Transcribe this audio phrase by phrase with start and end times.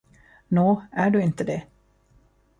[0.47, 1.63] Nå, är du inte det?